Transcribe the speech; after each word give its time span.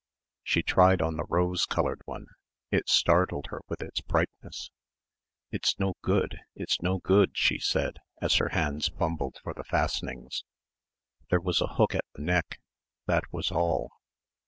She 0.41 0.63
tried 0.63 0.99
on 0.99 1.15
the 1.17 1.27
rose 1.29 1.67
coloured 1.67 2.01
one. 2.05 2.25
It 2.71 2.89
startled 2.89 3.45
her 3.51 3.61
with 3.67 3.83
its 3.83 4.01
brightness.... 4.01 4.71
"It's 5.51 5.77
no 5.77 5.93
good, 6.01 6.39
it's 6.55 6.81
no 6.81 6.97
good," 6.97 7.37
she 7.37 7.59
said, 7.59 7.97
as 8.19 8.37
her 8.37 8.49
hands 8.49 8.87
fumbled 8.87 9.37
for 9.43 9.53
the 9.53 9.63
fastenings. 9.63 10.43
There 11.29 11.39
was 11.39 11.61
a 11.61 11.67
hook 11.75 11.93
at 11.93 12.05
the 12.15 12.23
neck; 12.23 12.59
that 13.05 13.31
was 13.31 13.51
all. 13.51 13.91